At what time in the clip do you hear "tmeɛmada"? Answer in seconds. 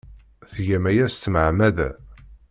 1.17-1.89